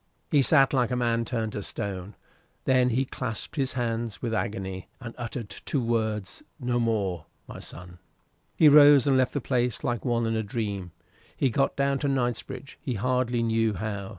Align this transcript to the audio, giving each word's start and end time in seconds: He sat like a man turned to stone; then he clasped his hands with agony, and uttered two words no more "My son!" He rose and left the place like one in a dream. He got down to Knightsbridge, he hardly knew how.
He 0.31 0.41
sat 0.41 0.73
like 0.73 0.89
a 0.89 0.95
man 0.95 1.25
turned 1.25 1.51
to 1.53 1.61
stone; 1.61 2.15
then 2.65 2.89
he 2.89 3.05
clasped 3.05 3.55
his 3.55 3.73
hands 3.73 4.19
with 4.19 4.33
agony, 4.33 4.87
and 4.99 5.13
uttered 5.15 5.47
two 5.51 5.79
words 5.79 6.41
no 6.59 6.79
more 6.79 7.27
"My 7.47 7.59
son!" 7.59 7.99
He 8.55 8.67
rose 8.67 9.05
and 9.05 9.15
left 9.15 9.33
the 9.33 9.41
place 9.41 9.83
like 9.83 10.03
one 10.03 10.25
in 10.25 10.35
a 10.35 10.41
dream. 10.41 10.91
He 11.37 11.51
got 11.51 11.75
down 11.75 11.99
to 11.99 12.07
Knightsbridge, 12.07 12.79
he 12.81 12.95
hardly 12.95 13.43
knew 13.43 13.73
how. 13.75 14.09